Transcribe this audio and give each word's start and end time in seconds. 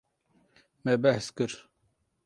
Me 0.83 0.95
behs 1.03 1.27
kir. 1.37 1.51